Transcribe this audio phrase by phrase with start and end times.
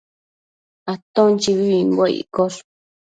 [0.93, 2.59] Aton chibibimbuec iccosh